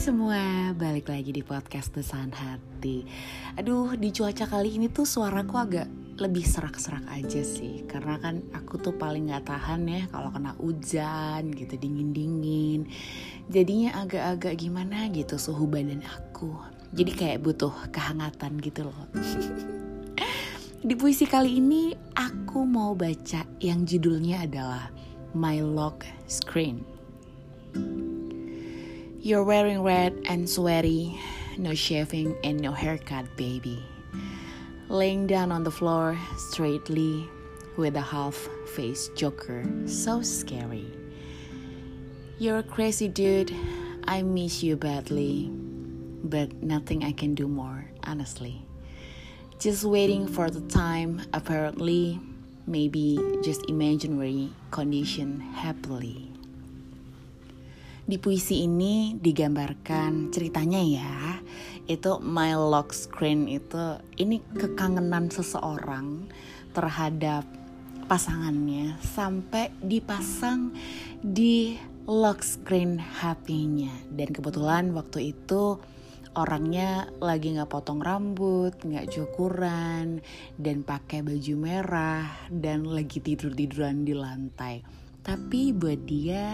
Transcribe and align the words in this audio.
semua, 0.00 0.72
balik 0.80 1.12
lagi 1.12 1.28
di 1.28 1.44
podcast 1.44 1.92
Desahan 1.92 2.32
Hati. 2.32 3.04
Aduh, 3.60 4.00
di 4.00 4.08
cuaca 4.08 4.48
kali 4.48 4.80
ini 4.80 4.88
tuh 4.88 5.04
suaraku 5.04 5.60
agak 5.60 6.16
lebih 6.16 6.40
serak-serak 6.40 7.04
aja 7.04 7.44
sih. 7.44 7.84
Karena 7.84 8.16
kan 8.16 8.40
aku 8.56 8.80
tuh 8.80 8.96
paling 8.96 9.28
gak 9.28 9.52
tahan 9.52 9.84
ya 9.84 10.08
kalau 10.08 10.32
kena 10.32 10.56
hujan 10.56 11.52
gitu, 11.52 11.76
dingin-dingin. 11.76 12.88
Jadinya 13.52 14.00
agak-agak 14.00 14.56
gimana 14.56 15.04
gitu 15.12 15.36
suhu 15.36 15.68
badan 15.68 16.00
aku. 16.00 16.48
Jadi 16.96 17.12
kayak 17.12 17.44
butuh 17.44 17.92
kehangatan 17.92 18.56
gitu 18.64 18.88
loh. 18.88 19.04
Di 20.88 20.96
puisi 20.96 21.28
kali 21.28 21.60
ini 21.60 21.92
aku 22.16 22.64
mau 22.64 22.96
baca 22.96 23.44
yang 23.60 23.84
judulnya 23.84 24.48
adalah 24.48 24.88
My 25.36 25.60
Lock 25.60 26.08
Screen 26.24 27.00
You're 29.22 29.44
wearing 29.44 29.82
red 29.82 30.22
and 30.30 30.48
sweaty, 30.48 31.20
no 31.58 31.74
shaving 31.74 32.38
and 32.42 32.58
no 32.58 32.72
haircut, 32.72 33.36
baby. 33.36 33.84
Laying 34.88 35.26
down 35.26 35.52
on 35.52 35.62
the 35.62 35.70
floor 35.70 36.16
straightly 36.38 37.28
with 37.76 37.96
a 37.96 38.00
half 38.00 38.48
faced 38.74 39.14
joker, 39.16 39.62
so 39.84 40.22
scary. 40.22 40.86
You're 42.38 42.58
a 42.58 42.62
crazy 42.62 43.08
dude, 43.08 43.54
I 44.08 44.22
miss 44.22 44.62
you 44.62 44.76
badly, 44.76 45.50
but 46.24 46.54
nothing 46.62 47.04
I 47.04 47.12
can 47.12 47.34
do 47.34 47.46
more, 47.46 47.90
honestly. 48.04 48.64
Just 49.58 49.84
waiting 49.84 50.28
for 50.28 50.48
the 50.48 50.62
time, 50.62 51.20
apparently, 51.34 52.18
maybe 52.66 53.18
just 53.44 53.68
imaginary 53.68 54.48
condition 54.70 55.40
happily. 55.40 56.32
Di 58.10 58.18
puisi 58.18 58.66
ini 58.66 59.14
digambarkan 59.14 60.34
ceritanya 60.34 60.82
ya, 60.82 61.38
itu 61.86 62.18
my 62.18 62.58
lock 62.58 62.90
screen 62.90 63.46
itu 63.46 64.02
ini 64.18 64.42
kekangenan 64.50 65.30
seseorang 65.30 66.26
terhadap 66.74 67.46
pasangannya 68.10 68.98
sampai 68.98 69.70
dipasang 69.78 70.74
di 71.22 71.78
lock 72.10 72.42
screen 72.42 72.98
HP-nya 72.98 73.94
dan 74.10 74.34
kebetulan 74.34 74.90
waktu 74.90 75.30
itu 75.30 75.78
orangnya 76.34 77.06
lagi 77.22 77.54
nggak 77.54 77.70
potong 77.70 78.02
rambut, 78.02 78.74
nggak 78.74 79.06
cukuran, 79.06 80.18
dan 80.58 80.82
pakai 80.82 81.22
baju 81.22 81.54
merah 81.54 82.26
dan 82.50 82.90
lagi 82.90 83.22
tidur 83.22 83.54
tiduran 83.54 84.02
di 84.02 84.18
lantai. 84.18 84.82
Tapi 85.20 85.76
buat 85.76 86.00
dia 86.08 86.48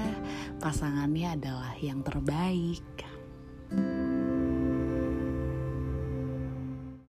pasangannya 0.59 1.39
adalah 1.39 1.75
yang 1.79 2.03
terbaik. 2.03 2.83